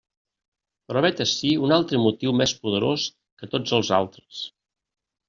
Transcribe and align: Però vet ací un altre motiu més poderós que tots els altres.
Però 0.91 1.01
vet 1.05 1.19
ací 1.25 1.51
un 1.67 1.73
altre 1.75 1.99
motiu 2.05 2.33
més 2.39 2.53
poderós 2.63 3.05
que 3.43 3.51
tots 3.53 3.77
els 3.79 3.93
altres. 4.03 4.41